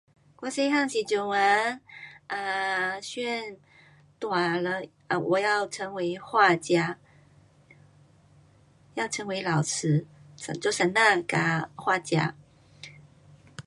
[0.37, 1.79] 我小个时阵 um
[2.29, 3.51] um 想
[4.19, 6.97] 大了 um 我要成为画家。
[8.95, 10.07] 要成为老师。
[10.35, 12.35] 想做老师跟画家。